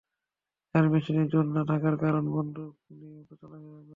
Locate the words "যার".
0.75-0.85